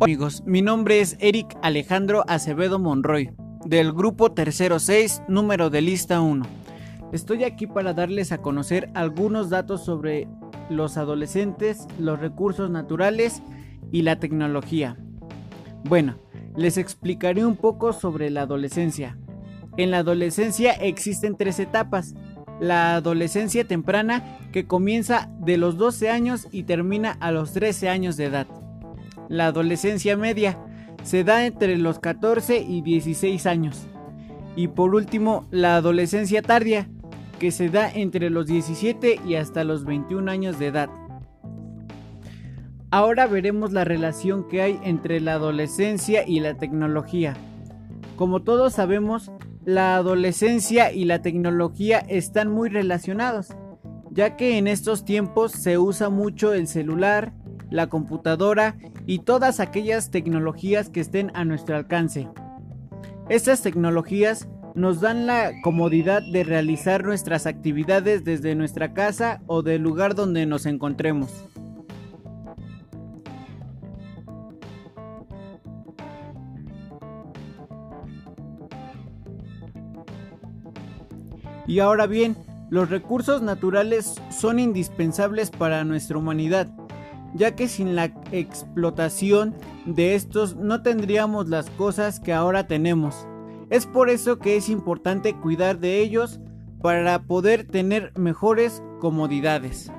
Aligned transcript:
amigos, 0.00 0.42
mi 0.44 0.62
nombre 0.62 1.00
es 1.00 1.16
Eric 1.20 1.56
Alejandro 1.62 2.24
Acevedo 2.28 2.78
Monroy, 2.78 3.30
del 3.64 3.92
grupo 3.92 4.32
Tercero 4.32 4.78
6, 4.78 5.22
número 5.26 5.70
de 5.70 5.80
lista 5.80 6.20
1. 6.20 6.44
Estoy 7.12 7.44
aquí 7.44 7.66
para 7.66 7.94
darles 7.94 8.30
a 8.30 8.38
conocer 8.38 8.90
algunos 8.94 9.48
datos 9.48 9.84
sobre 9.84 10.28
los 10.68 10.96
adolescentes, 10.98 11.86
los 11.98 12.20
recursos 12.20 12.70
naturales 12.70 13.42
y 13.90 14.02
la 14.02 14.20
tecnología. 14.20 14.98
Bueno, 15.84 16.18
les 16.56 16.76
explicaré 16.76 17.46
un 17.46 17.56
poco 17.56 17.92
sobre 17.92 18.28
la 18.28 18.42
adolescencia. 18.42 19.18
En 19.76 19.90
la 19.90 19.98
adolescencia 19.98 20.72
existen 20.72 21.36
tres 21.36 21.58
etapas. 21.58 22.14
La 22.60 22.96
adolescencia 22.96 23.66
temprana 23.66 24.38
que 24.52 24.66
comienza 24.66 25.30
de 25.40 25.56
los 25.56 25.78
12 25.78 26.10
años 26.10 26.48
y 26.50 26.64
termina 26.64 27.12
a 27.20 27.30
los 27.30 27.52
13 27.52 27.88
años 27.88 28.16
de 28.16 28.24
edad. 28.24 28.46
La 29.28 29.46
adolescencia 29.46 30.16
media 30.16 30.58
se 31.02 31.24
da 31.24 31.46
entre 31.46 31.76
los 31.76 31.98
14 31.98 32.60
y 32.60 32.82
16 32.82 33.46
años. 33.46 33.86
Y 34.56 34.68
por 34.68 34.94
último, 34.94 35.46
la 35.50 35.76
adolescencia 35.76 36.42
tardía, 36.42 36.88
que 37.38 37.50
se 37.50 37.68
da 37.68 37.90
entre 37.90 38.30
los 38.30 38.46
17 38.46 39.20
y 39.26 39.34
hasta 39.34 39.64
los 39.64 39.84
21 39.84 40.30
años 40.30 40.58
de 40.58 40.68
edad. 40.68 40.88
Ahora 42.90 43.26
veremos 43.26 43.72
la 43.72 43.84
relación 43.84 44.48
que 44.48 44.62
hay 44.62 44.80
entre 44.82 45.20
la 45.20 45.34
adolescencia 45.34 46.26
y 46.26 46.40
la 46.40 46.54
tecnología. 46.54 47.36
Como 48.16 48.42
todos 48.42 48.72
sabemos, 48.72 49.30
la 49.64 49.96
adolescencia 49.96 50.92
y 50.92 51.04
la 51.04 51.20
tecnología 51.20 51.98
están 51.98 52.50
muy 52.50 52.68
relacionados, 52.68 53.48
ya 54.10 54.36
que 54.36 54.56
en 54.56 54.68
estos 54.68 55.04
tiempos 55.04 55.52
se 55.52 55.76
usa 55.76 56.08
mucho 56.08 56.54
el 56.54 56.68
celular, 56.68 57.32
la 57.76 57.86
computadora 57.88 58.76
y 59.06 59.20
todas 59.20 59.60
aquellas 59.60 60.10
tecnologías 60.10 60.88
que 60.88 61.00
estén 61.00 61.30
a 61.34 61.44
nuestro 61.44 61.76
alcance. 61.76 62.28
Estas 63.28 63.62
tecnologías 63.62 64.48
nos 64.74 65.00
dan 65.00 65.26
la 65.26 65.52
comodidad 65.62 66.22
de 66.32 66.44
realizar 66.44 67.04
nuestras 67.04 67.46
actividades 67.46 68.24
desde 68.24 68.54
nuestra 68.54 68.92
casa 68.92 69.40
o 69.46 69.62
del 69.62 69.82
lugar 69.82 70.14
donde 70.14 70.44
nos 70.46 70.66
encontremos. 70.66 71.30
Y 81.66 81.80
ahora 81.80 82.06
bien, 82.06 82.36
los 82.70 82.90
recursos 82.90 83.42
naturales 83.42 84.20
son 84.30 84.58
indispensables 84.58 85.50
para 85.50 85.84
nuestra 85.84 86.18
humanidad, 86.18 86.68
ya 87.36 87.54
que 87.54 87.68
sin 87.68 87.94
la 87.94 88.12
explotación 88.32 89.54
de 89.84 90.14
estos 90.14 90.56
no 90.56 90.82
tendríamos 90.82 91.48
las 91.48 91.70
cosas 91.70 92.20
que 92.20 92.32
ahora 92.32 92.66
tenemos. 92.66 93.26
Es 93.70 93.86
por 93.86 94.10
eso 94.10 94.38
que 94.38 94.56
es 94.56 94.68
importante 94.68 95.34
cuidar 95.34 95.78
de 95.78 96.00
ellos 96.00 96.40
para 96.82 97.22
poder 97.22 97.64
tener 97.66 98.12
mejores 98.16 98.82
comodidades. 99.00 99.90